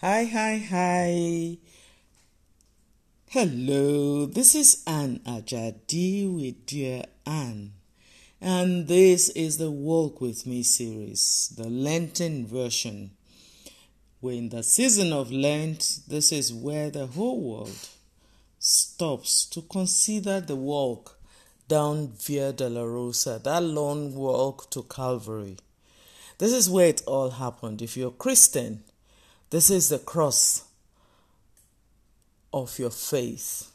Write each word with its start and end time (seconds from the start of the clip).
Hi, 0.00 0.26
hi, 0.26 0.58
hi. 0.58 1.58
Hello, 3.30 4.26
this 4.26 4.54
is 4.54 4.84
Anne 4.86 5.18
Ajadi 5.26 6.32
with 6.32 6.66
Dear 6.66 7.02
Anne. 7.26 7.72
And 8.40 8.86
this 8.86 9.28
is 9.30 9.58
the 9.58 9.72
Walk 9.72 10.20
With 10.20 10.46
Me 10.46 10.62
series, 10.62 11.52
the 11.56 11.68
Lenten 11.68 12.46
version. 12.46 13.10
We're 14.20 14.38
in 14.38 14.50
the 14.50 14.62
season 14.62 15.12
of 15.12 15.32
Lent. 15.32 15.98
This 16.06 16.30
is 16.30 16.54
where 16.54 16.90
the 16.90 17.08
whole 17.08 17.40
world 17.40 17.88
stops 18.60 19.46
to 19.46 19.62
consider 19.62 20.38
the 20.38 20.54
walk 20.54 21.18
down 21.66 22.12
Via 22.20 22.52
Dolorosa, 22.52 23.42
that 23.42 23.64
long 23.64 24.14
walk 24.14 24.70
to 24.70 24.84
Calvary. 24.84 25.56
This 26.38 26.52
is 26.52 26.70
where 26.70 26.86
it 26.86 27.02
all 27.04 27.30
happened. 27.30 27.82
If 27.82 27.96
you're 27.96 28.12
Christian, 28.12 28.84
this 29.50 29.70
is 29.70 29.88
the 29.88 29.98
cross 29.98 30.64
of 32.52 32.78
your 32.78 32.90
faith. 32.90 33.70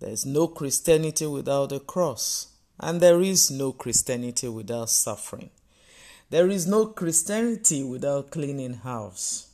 There's 0.00 0.26
no 0.26 0.48
Christianity 0.48 1.26
without 1.26 1.70
a 1.70 1.78
cross, 1.78 2.48
and 2.80 3.00
there 3.00 3.20
is 3.20 3.50
no 3.50 3.72
Christianity 3.72 4.48
without 4.48 4.90
suffering. 4.90 5.50
There 6.30 6.48
is 6.48 6.66
no 6.66 6.86
Christianity 6.86 7.84
without 7.84 8.30
cleaning 8.30 8.74
house. 8.74 9.48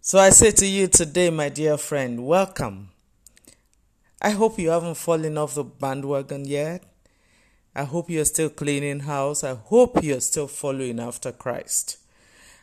So 0.00 0.18
I 0.18 0.30
say 0.30 0.50
to 0.50 0.66
you 0.66 0.86
today, 0.86 1.30
my 1.30 1.48
dear 1.48 1.78
friend, 1.78 2.26
welcome. 2.26 2.90
I 4.20 4.30
hope 4.30 4.58
you 4.58 4.70
haven't 4.70 4.96
fallen 4.96 5.38
off 5.38 5.54
the 5.54 5.64
bandwagon 5.64 6.44
yet. 6.44 6.84
I 7.74 7.84
hope 7.84 8.10
you're 8.10 8.24
still 8.24 8.50
cleaning 8.50 9.00
house. 9.00 9.44
I 9.44 9.54
hope 9.54 10.02
you're 10.02 10.20
still 10.20 10.48
following 10.48 11.00
after 11.00 11.32
Christ. 11.32 11.98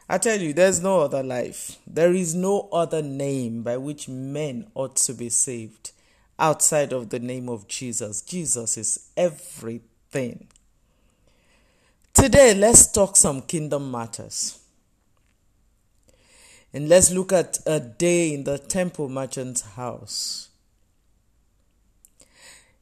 I 0.09 0.17
tell 0.17 0.39
you, 0.39 0.53
there's 0.53 0.81
no 0.81 1.01
other 1.01 1.23
life. 1.23 1.77
There 1.87 2.13
is 2.13 2.35
no 2.35 2.67
other 2.71 3.01
name 3.01 3.63
by 3.63 3.77
which 3.77 4.09
men 4.09 4.67
ought 4.75 4.97
to 4.97 5.13
be 5.13 5.29
saved 5.29 5.91
outside 6.37 6.91
of 6.91 7.09
the 7.09 7.19
name 7.19 7.47
of 7.47 7.67
Jesus. 7.67 8.21
Jesus 8.21 8.77
is 8.77 9.09
everything. 9.15 10.47
Today, 12.13 12.53
let's 12.53 12.91
talk 12.91 13.15
some 13.15 13.41
kingdom 13.41 13.89
matters. 13.89 14.59
And 16.73 16.89
let's 16.89 17.11
look 17.11 17.31
at 17.31 17.59
a 17.65 17.79
day 17.79 18.33
in 18.33 18.43
the 18.43 18.57
temple 18.57 19.07
merchant's 19.07 19.61
house. 19.61 20.49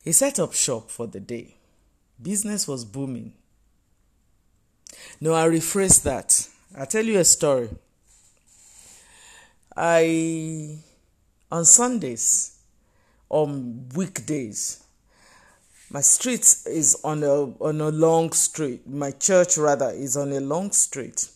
He 0.03 0.11
set 0.11 0.39
up 0.39 0.53
shop 0.53 0.89
for 0.89 1.07
the 1.07 1.19
day. 1.19 1.55
Business 2.21 2.67
was 2.67 2.85
booming. 2.85 3.33
No, 5.19 5.33
I 5.35 5.47
rephrase 5.47 6.01
that. 6.03 6.47
I'll 6.77 6.85
tell 6.85 7.03
you 7.03 7.19
a 7.19 7.25
story. 7.25 7.67
I, 9.75 10.77
on 11.51 11.65
Sundays, 11.65 12.59
on 13.29 13.89
weekdays, 13.93 14.81
my 15.89 15.99
street 15.99 16.55
is 16.65 16.97
on 17.03 17.23
a 17.23 17.51
on 17.61 17.81
a 17.81 17.89
long 17.89 18.31
street. 18.31 18.87
My 18.87 19.11
church 19.11 19.57
rather 19.57 19.89
is 19.89 20.15
on 20.15 20.31
a 20.31 20.39
long 20.39 20.71
street, 20.71 21.27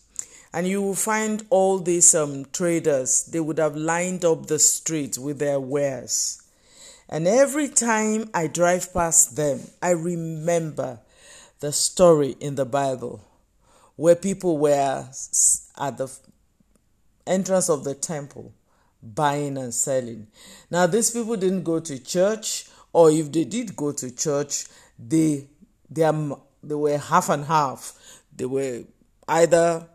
and 0.54 0.66
you 0.66 0.80
will 0.80 0.94
find 0.94 1.44
all 1.50 1.80
these 1.80 2.14
um, 2.14 2.46
traders. 2.46 3.24
They 3.24 3.40
would 3.40 3.58
have 3.58 3.76
lined 3.76 4.24
up 4.24 4.46
the 4.46 4.58
street 4.58 5.18
with 5.18 5.38
their 5.38 5.60
wares, 5.60 6.40
and 7.10 7.28
every 7.28 7.68
time 7.68 8.30
I 8.32 8.46
drive 8.46 8.94
past 8.94 9.36
them, 9.36 9.60
I 9.82 9.90
remember 9.90 11.00
the 11.60 11.72
story 11.72 12.36
in 12.40 12.54
the 12.54 12.64
Bible 12.64 13.25
where 13.96 14.14
people 14.14 14.58
were 14.58 15.08
at 15.78 15.98
the 15.98 16.18
entrance 17.26 17.68
of 17.68 17.84
the 17.84 17.94
temple 17.94 18.52
buying 19.02 19.58
and 19.58 19.74
selling. 19.74 20.26
Now, 20.70 20.86
these 20.86 21.10
people 21.10 21.36
didn't 21.36 21.64
go 21.64 21.80
to 21.80 21.98
church, 21.98 22.66
or 22.92 23.10
if 23.10 23.30
they 23.32 23.44
did 23.44 23.76
go 23.76 23.92
to 23.92 24.14
church, 24.14 24.66
they 24.98 25.48
they, 25.90 26.10
they 26.62 26.74
were 26.74 26.98
half 26.98 27.28
and 27.28 27.44
half. 27.44 28.22
They 28.34 28.46
were 28.46 28.82
either 29.28 29.86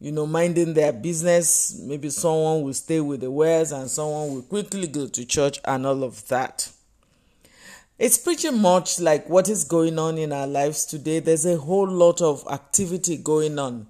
you 0.00 0.12
know, 0.12 0.26
minding 0.26 0.74
their 0.74 0.92
business. 0.92 1.78
Maybe 1.80 2.10
someone 2.10 2.62
will 2.62 2.74
stay 2.74 3.00
with 3.00 3.20
the 3.20 3.30
wares 3.30 3.72
and 3.72 3.90
someone 3.90 4.34
will 4.34 4.42
quickly 4.42 4.86
go 4.86 5.08
to 5.08 5.24
church 5.24 5.58
and 5.64 5.86
all 5.86 6.04
of 6.04 6.26
that. 6.28 6.70
It's 7.98 8.16
pretty 8.16 8.50
much 8.50 9.00
like 9.00 9.28
what 9.28 9.48
is 9.48 9.64
going 9.64 9.98
on 9.98 10.18
in 10.18 10.32
our 10.32 10.46
lives 10.46 10.86
today. 10.86 11.18
There's 11.18 11.44
a 11.44 11.58
whole 11.58 11.88
lot 11.88 12.20
of 12.22 12.46
activity 12.48 13.16
going 13.16 13.58
on, 13.58 13.88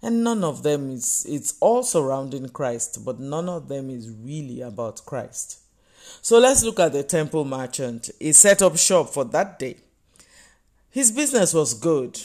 and 0.00 0.24
none 0.24 0.42
of 0.42 0.62
them 0.62 0.90
is, 0.90 1.26
it's 1.28 1.58
all 1.60 1.82
surrounding 1.82 2.48
Christ, 2.48 3.04
but 3.04 3.20
none 3.20 3.50
of 3.50 3.68
them 3.68 3.90
is 3.90 4.08
really 4.08 4.62
about 4.62 5.04
Christ. 5.04 5.58
So 6.22 6.38
let's 6.38 6.64
look 6.64 6.80
at 6.80 6.94
the 6.94 7.02
temple 7.02 7.44
merchant. 7.44 8.08
He 8.18 8.32
set 8.32 8.62
up 8.62 8.78
shop 8.78 9.10
for 9.10 9.26
that 9.26 9.58
day. 9.58 9.76
His 10.88 11.12
business 11.12 11.52
was 11.52 11.74
good. 11.74 12.18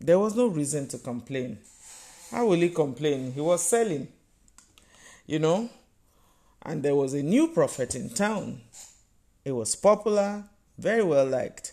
There 0.00 0.18
was 0.18 0.34
no 0.34 0.48
reason 0.48 0.88
to 0.88 0.98
complain. 0.98 1.58
How 2.32 2.44
will 2.44 2.56
he 2.56 2.70
complain? 2.70 3.30
He 3.32 3.40
was 3.40 3.62
selling, 3.62 4.08
you 5.26 5.38
know, 5.38 5.70
and 6.62 6.82
there 6.82 6.96
was 6.96 7.14
a 7.14 7.22
new 7.22 7.46
prophet 7.46 7.94
in 7.94 8.10
town. 8.10 8.62
It 9.44 9.52
was 9.52 9.76
popular, 9.76 10.42
very 10.78 11.02
well 11.02 11.26
liked, 11.26 11.72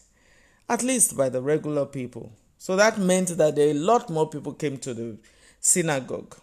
at 0.69 0.83
least 0.83 1.17
by 1.17 1.29
the 1.29 1.41
regular 1.41 1.85
people. 1.85 2.33
So 2.57 2.75
that 2.75 2.97
meant 2.97 3.37
that 3.37 3.57
a 3.59 3.73
lot 3.73 4.09
more 4.09 4.29
people 4.29 4.53
came 4.53 4.77
to 4.77 4.93
the 4.93 5.17
synagogue. 5.59 6.37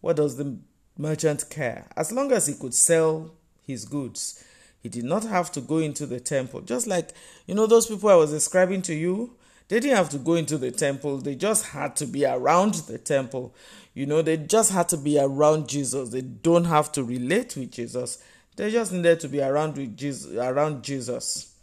What 0.00 0.16
does 0.16 0.36
the 0.36 0.58
merchant 0.98 1.48
care? 1.48 1.86
As 1.96 2.12
long 2.12 2.32
as 2.32 2.46
he 2.46 2.54
could 2.54 2.74
sell 2.74 3.32
his 3.66 3.84
goods, 3.84 4.44
he 4.82 4.88
did 4.88 5.04
not 5.04 5.24
have 5.24 5.50
to 5.52 5.60
go 5.60 5.78
into 5.78 6.06
the 6.06 6.20
temple. 6.20 6.60
Just 6.60 6.86
like, 6.86 7.10
you 7.46 7.54
know, 7.54 7.66
those 7.66 7.86
people 7.86 8.08
I 8.08 8.14
was 8.14 8.30
describing 8.30 8.82
to 8.82 8.94
you, 8.94 9.36
they 9.68 9.80
didn't 9.80 9.96
have 9.96 10.10
to 10.10 10.18
go 10.18 10.34
into 10.34 10.58
the 10.58 10.70
temple. 10.70 11.18
They 11.18 11.34
just 11.34 11.66
had 11.68 11.96
to 11.96 12.06
be 12.06 12.24
around 12.24 12.74
the 12.74 12.98
temple. 12.98 13.54
You 13.94 14.06
know, 14.06 14.22
they 14.22 14.36
just 14.36 14.70
had 14.70 14.88
to 14.90 14.96
be 14.96 15.18
around 15.18 15.68
Jesus. 15.68 16.10
They 16.10 16.20
don't 16.20 16.66
have 16.66 16.92
to 16.92 17.02
relate 17.02 17.56
with 17.56 17.72
Jesus. 17.72 18.22
They 18.56 18.70
just 18.70 18.92
needed 18.92 19.20
to 19.20 19.28
be 19.28 19.40
around 19.40 19.76
with 19.76 19.96
Jesus, 19.96 20.34
around 20.34 20.82
Jesus. 20.82 21.54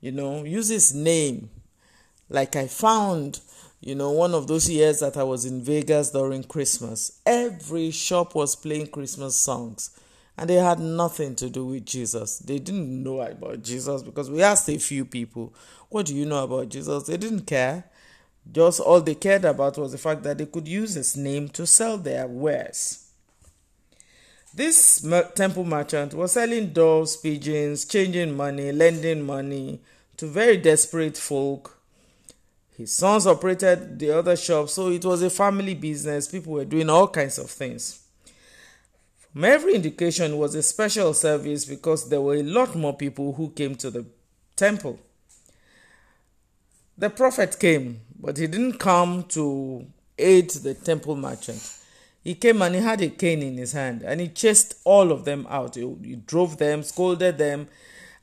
You 0.00 0.12
know, 0.12 0.44
use 0.44 0.68
his 0.68 0.94
name. 0.94 1.50
Like 2.30 2.56
I 2.56 2.66
found, 2.66 3.40
you 3.80 3.94
know, 3.94 4.10
one 4.10 4.34
of 4.34 4.46
those 4.46 4.68
years 4.68 5.00
that 5.00 5.16
I 5.16 5.24
was 5.24 5.44
in 5.44 5.62
Vegas 5.62 6.10
during 6.10 6.44
Christmas, 6.44 7.20
every 7.26 7.90
shop 7.90 8.34
was 8.34 8.56
playing 8.56 8.88
Christmas 8.88 9.36
songs. 9.36 9.90
And 10.38 10.48
they 10.48 10.54
had 10.54 10.78
nothing 10.78 11.34
to 11.36 11.50
do 11.50 11.66
with 11.66 11.84
Jesus. 11.84 12.38
They 12.38 12.58
didn't 12.58 13.02
know 13.02 13.20
about 13.20 13.62
Jesus 13.62 14.02
because 14.02 14.30
we 14.30 14.42
asked 14.42 14.68
a 14.70 14.78
few 14.78 15.04
people, 15.04 15.52
What 15.88 16.06
do 16.06 16.14
you 16.14 16.26
know 16.26 16.44
about 16.44 16.68
Jesus? 16.68 17.04
They 17.04 17.16
didn't 17.16 17.46
care. 17.46 17.84
Just 18.50 18.80
all 18.80 19.00
they 19.00 19.16
cared 19.16 19.44
about 19.44 19.76
was 19.76 19.92
the 19.92 19.98
fact 19.98 20.22
that 20.22 20.38
they 20.38 20.46
could 20.46 20.68
use 20.68 20.94
his 20.94 21.16
name 21.16 21.48
to 21.50 21.66
sell 21.66 21.98
their 21.98 22.26
wares. 22.26 23.07
This 24.58 25.06
temple 25.36 25.64
merchant 25.64 26.14
was 26.14 26.32
selling 26.32 26.72
doves, 26.72 27.16
pigeons, 27.16 27.84
changing 27.84 28.36
money, 28.36 28.72
lending 28.72 29.24
money 29.24 29.78
to 30.16 30.26
very 30.26 30.56
desperate 30.56 31.16
folk. 31.16 31.78
His 32.76 32.92
sons 32.92 33.24
operated 33.24 34.00
the 34.00 34.10
other 34.10 34.34
shop, 34.34 34.68
so 34.68 34.88
it 34.88 35.04
was 35.04 35.22
a 35.22 35.30
family 35.30 35.74
business. 35.74 36.26
People 36.26 36.54
were 36.54 36.64
doing 36.64 36.90
all 36.90 37.06
kinds 37.06 37.38
of 37.38 37.48
things. 37.48 38.02
From 39.32 39.44
every 39.44 39.76
indication, 39.76 40.36
was 40.36 40.56
a 40.56 40.62
special 40.64 41.14
service 41.14 41.64
because 41.64 42.08
there 42.08 42.20
were 42.20 42.34
a 42.34 42.42
lot 42.42 42.74
more 42.74 42.96
people 42.96 43.34
who 43.34 43.50
came 43.50 43.76
to 43.76 43.92
the 43.92 44.06
temple. 44.56 44.98
The 46.96 47.10
prophet 47.10 47.60
came, 47.60 48.00
but 48.18 48.36
he 48.36 48.48
didn't 48.48 48.78
come 48.80 49.22
to 49.28 49.86
aid 50.18 50.50
the 50.50 50.74
temple 50.74 51.14
merchant. 51.14 51.77
He 52.28 52.34
came 52.34 52.60
and 52.60 52.74
he 52.74 52.82
had 52.82 53.00
a 53.00 53.08
cane 53.08 53.42
in 53.42 53.56
his 53.56 53.72
hand 53.72 54.02
and 54.02 54.20
he 54.20 54.28
chased 54.28 54.74
all 54.84 55.12
of 55.12 55.24
them 55.24 55.46
out. 55.48 55.76
He, 55.76 55.96
he 56.04 56.16
drove 56.16 56.58
them, 56.58 56.82
scolded 56.82 57.38
them. 57.38 57.68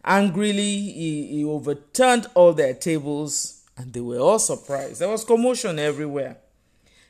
Angrily, 0.04 0.80
he, 0.92 1.28
he 1.38 1.44
overturned 1.44 2.28
all 2.36 2.54
their 2.54 2.76
tables 2.76 3.64
and 3.76 3.92
they 3.92 4.02
were 4.02 4.20
all 4.20 4.38
surprised. 4.38 5.00
There 5.02 5.10
was 5.10 5.26
commotion 5.26 5.80
everywhere. 5.80 6.38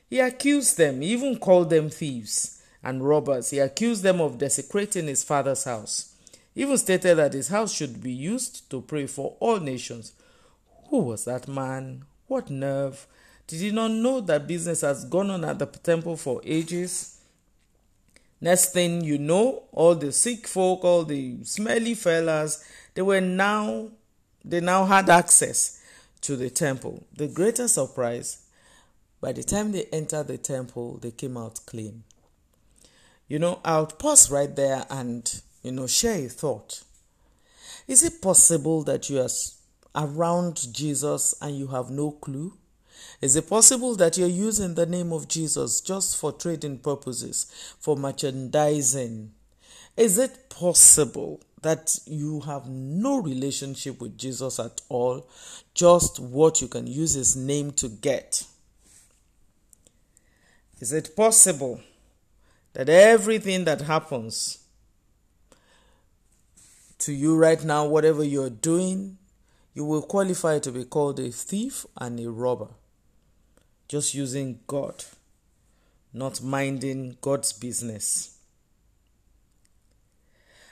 He 0.08 0.20
accused 0.20 0.78
them, 0.78 1.02
he 1.02 1.08
even 1.08 1.38
called 1.38 1.68
them 1.68 1.90
thieves 1.90 2.62
and 2.82 3.06
robbers. 3.06 3.50
He 3.50 3.58
accused 3.58 4.02
them 4.02 4.22
of 4.22 4.38
desecrating 4.38 5.06
his 5.06 5.22
father's 5.22 5.64
house. 5.64 6.14
He 6.54 6.62
even 6.62 6.78
stated 6.78 7.18
that 7.18 7.34
his 7.34 7.48
house 7.48 7.74
should 7.74 8.02
be 8.02 8.12
used 8.12 8.70
to 8.70 8.80
pray 8.80 9.06
for 9.06 9.36
all 9.38 9.60
nations. 9.60 10.12
Who 10.88 11.00
was 11.00 11.26
that 11.26 11.46
man? 11.46 12.06
What 12.26 12.48
nerve? 12.48 13.06
Did 13.46 13.60
you 13.60 13.72
not 13.72 13.92
know 13.92 14.20
that 14.20 14.48
business 14.48 14.80
has 14.80 15.04
gone 15.04 15.30
on 15.30 15.44
at 15.44 15.58
the 15.58 15.66
temple 15.66 16.16
for 16.16 16.40
ages? 16.44 17.20
Next 18.40 18.72
thing 18.72 19.02
you 19.02 19.18
know, 19.18 19.64
all 19.72 19.94
the 19.94 20.12
sick 20.12 20.46
folk, 20.46 20.84
all 20.84 21.04
the 21.04 21.42
smelly 21.44 21.94
fellas, 21.94 22.64
they 22.94 23.02
were 23.02 23.20
now 23.20 23.90
they 24.44 24.60
now 24.60 24.84
had 24.84 25.10
access 25.10 25.82
to 26.20 26.36
the 26.36 26.50
temple. 26.50 27.04
The 27.16 27.26
greater 27.26 27.66
surprise, 27.66 28.42
by 29.20 29.32
the 29.32 29.42
time 29.42 29.72
they 29.72 29.86
entered 29.92 30.28
the 30.28 30.38
temple, 30.38 30.98
they 30.98 31.10
came 31.10 31.36
out 31.36 31.60
clean. 31.66 32.04
You 33.26 33.40
know, 33.40 33.60
I'll 33.64 33.86
pause 33.86 34.30
right 34.30 34.54
there 34.54 34.86
and, 34.88 35.42
you 35.62 35.72
know, 35.72 35.88
share 35.88 36.26
a 36.26 36.28
thought. 36.28 36.84
Is 37.88 38.04
it 38.04 38.22
possible 38.22 38.84
that 38.84 39.10
you 39.10 39.20
are 39.20 39.28
around 39.96 40.72
Jesus 40.72 41.34
and 41.40 41.56
you 41.56 41.66
have 41.68 41.90
no 41.90 42.12
clue? 42.12 42.52
Is 43.20 43.36
it 43.36 43.48
possible 43.48 43.94
that 43.96 44.18
you're 44.18 44.28
using 44.28 44.74
the 44.74 44.86
name 44.86 45.12
of 45.12 45.28
Jesus 45.28 45.80
just 45.80 46.16
for 46.16 46.32
trading 46.32 46.78
purposes, 46.78 47.46
for 47.78 47.96
merchandising? 47.96 49.32
Is 49.96 50.18
it 50.18 50.50
possible 50.50 51.40
that 51.62 51.98
you 52.06 52.40
have 52.40 52.68
no 52.68 53.18
relationship 53.20 54.00
with 54.00 54.18
Jesus 54.18 54.58
at 54.60 54.80
all, 54.88 55.26
just 55.74 56.20
what 56.20 56.60
you 56.60 56.68
can 56.68 56.86
use 56.86 57.14
his 57.14 57.34
name 57.34 57.72
to 57.72 57.88
get? 57.88 58.46
Is 60.78 60.92
it 60.92 61.16
possible 61.16 61.80
that 62.74 62.88
everything 62.88 63.64
that 63.64 63.80
happens 63.80 64.58
to 66.98 67.12
you 67.12 67.36
right 67.36 67.64
now, 67.64 67.86
whatever 67.86 68.22
you're 68.22 68.50
doing, 68.50 69.16
you 69.72 69.84
will 69.84 70.02
qualify 70.02 70.58
to 70.58 70.70
be 70.70 70.84
called 70.84 71.18
a 71.18 71.30
thief 71.30 71.86
and 71.96 72.20
a 72.20 72.30
robber? 72.30 72.68
Just 73.88 74.14
using 74.14 74.60
God, 74.66 75.04
not 76.12 76.42
minding 76.42 77.16
God's 77.20 77.52
business. 77.52 78.36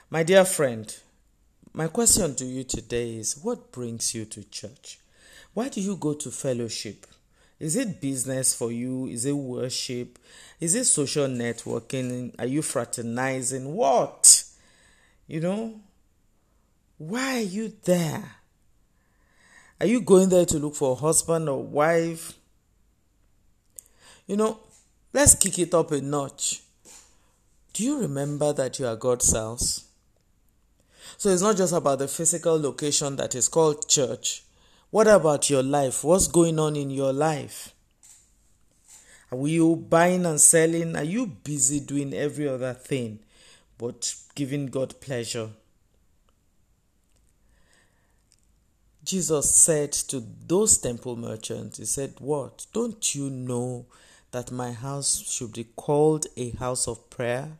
My 0.09 0.23
dear 0.23 0.45
friend, 0.45 0.95
my 1.73 1.87
question 1.87 2.35
to 2.35 2.45
you 2.45 2.63
today 2.63 3.15
is 3.15 3.37
what 3.41 3.71
brings 3.71 4.13
you 4.13 4.25
to 4.25 4.43
church? 4.49 4.99
Why 5.53 5.69
do 5.69 5.81
you 5.81 5.95
go 5.95 6.13
to 6.13 6.29
fellowship? 6.29 7.07
Is 7.59 7.77
it 7.77 8.01
business 8.01 8.53
for 8.53 8.71
you? 8.71 9.07
Is 9.07 9.25
it 9.25 9.31
worship? 9.31 10.19
Is 10.59 10.75
it 10.75 10.85
social 10.85 11.27
networking? 11.27 12.35
Are 12.37 12.45
you 12.45 12.61
fraternizing? 12.61 13.73
What? 13.73 14.43
You 15.27 15.39
know? 15.39 15.79
Why 16.97 17.37
are 17.37 17.41
you 17.41 17.73
there? 17.83 18.35
Are 19.79 19.87
you 19.87 20.01
going 20.01 20.29
there 20.29 20.45
to 20.45 20.59
look 20.59 20.75
for 20.75 20.93
a 20.93 20.95
husband 20.95 21.47
or 21.49 21.63
wife? 21.63 22.33
You 24.27 24.37
know, 24.37 24.59
let's 25.13 25.35
kick 25.35 25.59
it 25.59 25.73
up 25.73 25.91
a 25.91 26.01
notch. 26.01 26.61
Do 27.73 27.83
you 27.83 27.99
remember 27.99 28.53
that 28.53 28.79
you 28.79 28.87
are 28.87 28.95
God's 28.95 29.33
house? 29.33 29.85
So 31.17 31.29
it's 31.29 31.41
not 31.41 31.57
just 31.57 31.73
about 31.73 31.99
the 31.99 32.07
physical 32.07 32.59
location 32.59 33.15
that 33.17 33.35
is 33.35 33.47
called 33.47 33.87
church. 33.87 34.43
What 34.89 35.07
about 35.07 35.49
your 35.49 35.63
life? 35.63 36.03
What's 36.03 36.27
going 36.27 36.57
on 36.59 36.75
in 36.75 36.89
your 36.89 37.13
life? 37.13 37.73
Are 39.31 39.47
you 39.47 39.75
buying 39.75 40.25
and 40.25 40.39
selling? 40.39 40.95
Are 40.95 41.03
you 41.03 41.27
busy 41.27 41.79
doing 41.79 42.13
every 42.13 42.47
other 42.47 42.73
thing 42.73 43.19
but 43.77 44.15
giving 44.35 44.67
God 44.67 44.99
pleasure? 45.01 45.49
Jesus 49.03 49.53
said 49.53 49.91
to 49.91 50.23
those 50.47 50.77
temple 50.77 51.15
merchants, 51.15 51.77
He 51.77 51.85
said, 51.85 52.15
What? 52.19 52.65
Don't 52.73 53.13
you 53.13 53.29
know 53.29 53.85
that 54.35 54.51
my 54.51 54.73
house 54.73 55.31
should 55.31 55.53
be 55.53 55.63
called 55.63 56.27
a 56.35 56.49
house 56.49 56.89
of 56.89 57.09
prayer? 57.09 57.53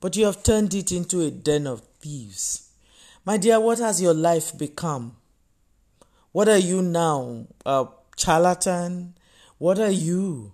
But 0.00 0.16
you 0.16 0.24
have 0.24 0.42
turned 0.42 0.74
it 0.74 0.90
into 0.90 1.20
a 1.20 1.30
den 1.30 1.68
of 1.68 1.82
thieves. 2.00 2.68
My 3.24 3.36
dear, 3.36 3.60
what 3.60 3.78
has 3.78 4.02
your 4.02 4.12
life 4.12 4.58
become? 4.58 5.14
What 6.32 6.48
are 6.48 6.58
you 6.58 6.82
now? 6.82 7.46
A 7.64 7.86
charlatan? 8.16 9.14
What 9.58 9.78
are 9.78 9.92
you? 9.92 10.52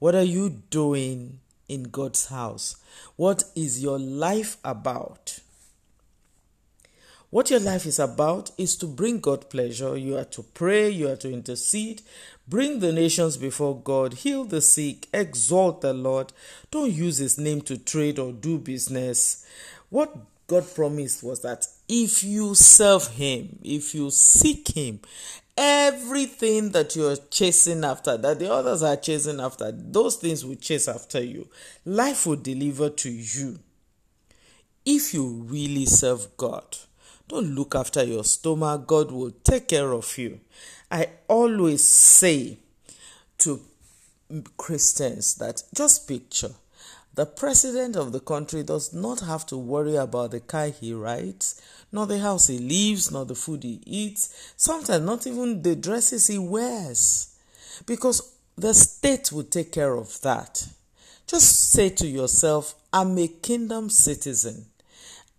What 0.00 0.16
are 0.16 0.24
you 0.24 0.50
doing 0.70 1.38
in 1.68 1.84
God's 1.84 2.26
house? 2.26 2.74
What 3.14 3.44
is 3.54 3.80
your 3.80 4.00
life 4.00 4.56
about? 4.64 5.38
What 7.34 7.50
your 7.50 7.58
life 7.58 7.84
is 7.84 7.98
about 7.98 8.52
is 8.56 8.76
to 8.76 8.86
bring 8.86 9.18
God 9.18 9.50
pleasure. 9.50 9.96
You 9.96 10.16
are 10.18 10.24
to 10.26 10.42
pray, 10.44 10.88
you 10.88 11.08
are 11.10 11.16
to 11.16 11.32
intercede, 11.32 12.02
bring 12.48 12.80
the 12.80 12.92
nations 12.92 13.36
before 13.36 13.80
God, 13.80 14.14
heal 14.14 14.44
the 14.44 14.60
sick, 14.60 15.08
exalt 15.12 15.80
the 15.80 15.92
Lord. 15.94 16.32
Don't 16.70 16.92
use 16.92 17.18
his 17.18 17.38
name 17.38 17.60
to 17.62 17.78
trade 17.78 18.18
or 18.18 18.32
do 18.32 18.58
business. 18.58 19.46
What 19.90 20.14
God 20.46 20.66
promised 20.74 21.22
was 21.22 21.42
that 21.42 21.66
if 21.88 22.22
you 22.22 22.54
serve 22.54 23.08
him, 23.08 23.58
if 23.62 23.94
you 23.94 24.10
seek 24.10 24.68
him, 24.68 25.00
everything 25.56 26.70
that 26.72 26.96
you're 26.96 27.16
chasing 27.30 27.84
after, 27.84 28.16
that 28.16 28.38
the 28.38 28.52
others 28.52 28.82
are 28.82 28.96
chasing 28.96 29.40
after, 29.40 29.72
those 29.72 30.16
things 30.16 30.44
will 30.44 30.56
chase 30.56 30.88
after 30.88 31.22
you. 31.22 31.48
Life 31.84 32.26
will 32.26 32.36
deliver 32.36 32.90
to 32.90 33.10
you 33.10 33.58
if 34.84 35.14
you 35.14 35.26
really 35.46 35.86
serve 35.86 36.36
God. 36.36 36.76
Don't 37.28 37.54
look 37.54 37.74
after 37.74 38.04
your 38.04 38.24
stomach. 38.24 38.86
God 38.86 39.10
will 39.10 39.32
take 39.42 39.68
care 39.68 39.92
of 39.92 40.16
you. 40.18 40.40
I 40.90 41.08
always 41.28 41.86
say 41.86 42.58
to 43.38 43.60
Christians 44.56 45.34
that 45.36 45.62
just 45.74 46.06
picture 46.06 46.50
the 47.14 47.26
president 47.26 47.94
of 47.94 48.10
the 48.10 48.18
country 48.18 48.64
does 48.64 48.92
not 48.92 49.20
have 49.20 49.46
to 49.46 49.56
worry 49.56 49.94
about 49.94 50.32
the 50.32 50.40
car 50.40 50.66
he 50.66 50.92
rides, 50.92 51.60
nor 51.92 52.06
the 52.06 52.18
house 52.18 52.48
he 52.48 52.58
lives, 52.58 53.12
nor 53.12 53.24
the 53.24 53.36
food 53.36 53.62
he 53.62 53.80
eats, 53.86 54.52
sometimes 54.56 55.04
not 55.04 55.24
even 55.26 55.62
the 55.62 55.76
dresses 55.76 56.26
he 56.26 56.38
wears, 56.38 57.36
because 57.86 58.32
the 58.56 58.74
state 58.74 59.30
will 59.30 59.44
take 59.44 59.70
care 59.70 59.94
of 59.94 60.20
that. 60.22 60.66
Just 61.28 61.70
say 61.70 61.88
to 61.90 62.06
yourself, 62.06 62.74
I'm 62.92 63.16
a 63.18 63.28
kingdom 63.28 63.90
citizen. 63.90 64.66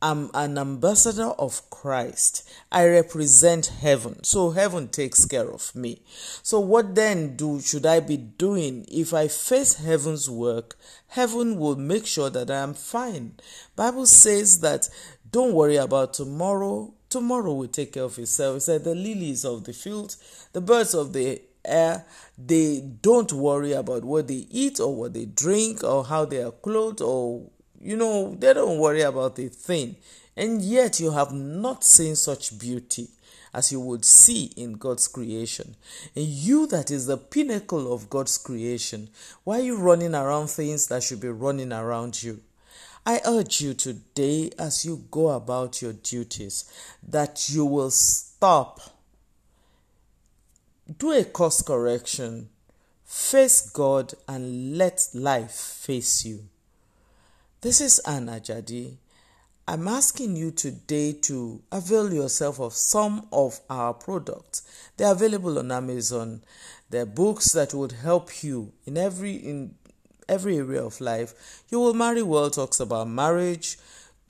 I'm 0.08 0.30
an 0.36 0.60
ambassador 0.60 1.32
of 1.40 1.68
Christ. 1.72 2.48
I 2.72 2.86
represent 2.88 3.74
heaven. 3.82 4.24
So 4.24 4.52
heaven 4.52 4.88
takes 4.88 5.26
care 5.26 5.50
of 5.50 5.76
me. 5.76 6.04
So 6.44 6.60
what 6.60 6.94
then 6.94 7.36
do 7.36 7.60
should 7.60 7.88
I 7.88 8.02
be 8.02 8.16
doing 8.16 8.86
if 8.88 9.16
I 9.16 9.28
face 9.28 9.74
heaven's 9.74 10.30
work? 10.30 10.78
Heaven 11.08 11.58
will 11.58 11.76
make 11.76 12.06
sure 12.06 12.30
that 12.30 12.52
I 12.52 12.60
am 12.60 12.76
fine. 12.76 13.40
Bible 13.76 14.06
says 14.06 14.60
that 14.60 14.90
don't 15.32 15.54
worry 15.54 15.78
about 15.78 16.14
tomorrow. 16.14 16.94
Tomorrow 17.10 17.54
will 17.54 17.68
take 17.68 17.94
care 17.94 18.04
of 18.04 18.20
itself. 18.20 18.58
It 18.58 18.62
said 18.62 18.84
the 18.84 18.94
lilies 18.94 19.44
of 19.44 19.64
the 19.64 19.74
field, 19.74 20.18
the 20.54 20.62
birds 20.62 20.94
of 20.94 21.14
the 21.14 21.42
air, 21.66 22.06
they 22.38 22.80
don't 23.02 23.34
worry 23.34 23.74
about 23.74 24.06
what 24.06 24.28
they 24.28 24.46
eat 24.52 24.80
or 24.80 24.94
what 24.96 25.16
they 25.16 25.26
drink 25.26 25.84
or 25.84 26.06
how 26.06 26.26
they 26.26 26.44
are 26.44 26.52
clothed 26.52 27.02
or 27.02 27.50
you 27.86 27.96
know, 27.96 28.34
they 28.34 28.52
don't 28.52 28.80
worry 28.80 29.02
about 29.02 29.38
a 29.38 29.48
thing. 29.48 29.96
And 30.36 30.60
yet 30.62 31.00
you 31.00 31.12
have 31.12 31.32
not 31.32 31.84
seen 31.84 32.16
such 32.16 32.58
beauty 32.58 33.10
as 33.54 33.72
you 33.72 33.80
would 33.80 34.04
see 34.04 34.52
in 34.58 34.74
God's 34.74 35.08
creation. 35.08 35.76
And 36.16 36.26
you, 36.26 36.66
that 36.68 36.90
is 36.90 37.06
the 37.06 37.18
pinnacle 37.18 37.94
of 37.94 38.10
God's 38.10 38.40
creation, 38.40 39.10
why 39.44 39.60
are 39.60 39.64
you 39.64 39.78
running 39.78 40.16
around 40.16 40.48
things 40.48 40.88
that 40.88 41.04
should 41.04 41.22
be 41.22 41.30
running 41.30 41.72
around 41.72 42.22
you? 42.24 42.42
I 43.06 43.22
urge 43.24 43.62
you 43.62 43.76
today, 43.76 44.50
as 44.58 44.84
you 44.84 45.06
go 45.12 45.30
about 45.30 45.82
your 45.82 45.94
duties, 45.94 46.66
that 47.08 47.50
you 47.50 47.66
will 47.66 47.92
stop, 47.92 48.82
do 50.98 51.12
a 51.12 51.24
course 51.24 51.62
correction, 51.62 52.50
face 53.06 53.70
God, 53.70 54.16
and 54.28 54.76
let 54.76 55.08
life 55.14 55.52
face 55.52 56.26
you. 56.26 56.46
This 57.66 57.82
is 57.82 57.98
Anne 58.06 58.28
Ajadi. 58.28 58.98
I'm 59.68 59.88
asking 59.88 60.36
you 60.36 60.52
today 60.52 61.14
to 61.24 61.64
avail 61.72 62.14
yourself 62.14 62.60
of 62.60 62.74
some 62.74 63.28
of 63.34 63.60
our 63.72 63.92
products. 63.92 64.62
They're 64.98 65.12
available 65.12 65.58
on 65.58 65.72
Amazon. 65.72 66.44
They're 66.92 67.08
books 67.08 67.54
that 67.54 67.74
would 67.74 67.94
help 67.94 68.44
you 68.44 68.72
in 68.86 69.00
every 69.00 69.34
in 69.38 69.74
every 70.30 70.58
area 70.58 70.84
of 70.84 71.02
life. 71.02 71.64
You 71.70 71.80
will 71.80 71.96
marry 71.96 72.22
well 72.22 72.52
talks 72.52 72.80
about 72.80 73.10
marriage, 73.10 73.80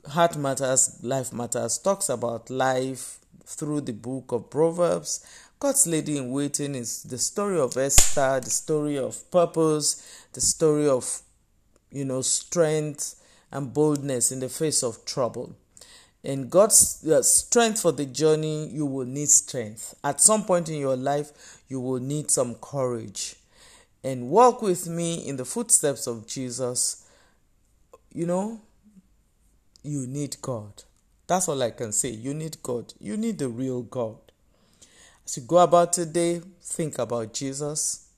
heart 0.08 0.38
matters, 0.38 0.98
life 1.04 1.34
matters, 1.34 1.78
talks 1.78 2.08
about 2.08 2.50
life 2.50 3.20
through 3.46 3.82
the 3.82 3.92
book 3.92 4.32
of 4.32 4.50
Proverbs. 4.50 5.28
God's 5.60 5.86
Lady 5.86 6.16
in 6.18 6.32
Waiting 6.32 6.74
is 6.74 7.04
the 7.04 7.18
story 7.18 7.60
of 7.60 7.76
Esther, 7.76 8.40
the 8.40 8.50
story 8.50 8.98
of 8.98 9.30
purpose, 9.30 10.26
the 10.32 10.40
story 10.40 10.88
of 10.88 11.22
you 11.92 12.06
know 12.06 12.22
strength 12.22 13.24
and 13.56 13.74
boldness 13.74 14.34
in 14.34 14.42
the 14.42 14.50
face 14.50 14.84
of 14.84 15.06
trouble. 15.06 15.56
In 16.24 16.50
God's 16.50 17.08
uh, 17.08 17.22
strength 17.22 17.82
for 17.82 17.94
the 17.94 18.06
journey, 18.06 18.68
you 18.68 18.86
will 18.86 19.06
need 19.06 19.30
strength. 19.30 19.96
At 20.04 20.20
some 20.20 20.44
point 20.44 20.68
in 20.68 20.76
your 20.76 20.98
life, 20.98 21.62
you 21.70 21.80
will 21.80 22.02
need 22.02 22.30
some 22.32 22.56
courage. 22.56 23.36
And 24.04 24.30
walk 24.30 24.62
with 24.62 24.88
me 24.88 25.26
in 25.26 25.38
the 25.38 25.46
footsteps 25.46 26.06
of 26.06 26.28
Jesus. 26.28 27.08
You 28.12 28.26
know, 28.26 28.60
you 29.84 30.06
need 30.06 30.38
God. 30.42 30.84
That's 31.28 31.48
all 31.48 31.62
I 31.64 31.72
can 31.72 31.94
say. 31.94 32.10
You 32.10 32.34
need 32.34 32.58
God. 32.62 32.94
You 33.00 33.16
need 33.16 33.38
the 33.38 33.48
real 33.48 33.84
God. 33.84 34.18
As 35.24 35.38
you 35.38 35.44
go 35.44 35.60
about 35.60 35.94
today, 35.94 36.42
think 36.62 37.00
about 37.00 37.34
Jesus 37.34 38.10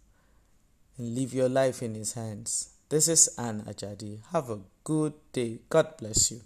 and 0.98 1.13
leave 1.13 1.34
your 1.34 1.48
life 1.48 1.84
in 1.84 1.94
His 1.94 2.13
hands. 2.13 2.72
This 2.89 3.08
is 3.08 3.29
Anne 3.38 3.62
Ajadi. 3.62 4.20
Have 4.32 4.50
a 4.50 4.60
good 4.88 5.15
day. 5.34 5.60
God 5.70 5.98
bless 6.00 6.32
you. 6.32 6.39